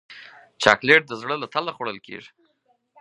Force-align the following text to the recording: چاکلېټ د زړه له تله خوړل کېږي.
چاکلېټ 0.63 1.01
د 1.07 1.11
زړه 1.21 1.35
له 1.41 1.47
تله 1.53 1.71
خوړل 1.75 1.97
کېږي. 2.07 2.31